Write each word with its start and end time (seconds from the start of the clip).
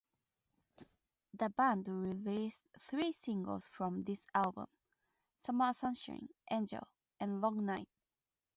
The 1.35 1.49
band 1.49 1.87
released 1.87 2.63
three 2.89 3.11
singles 3.11 3.67
from 3.67 4.03
this 4.03 4.25
album: 4.33 4.65
"Summer 5.37 5.73
Sunshine," 5.73 6.27
"Angel," 6.49 6.87
and 7.19 7.39
"Long 7.39 7.63
Night. 7.63 7.87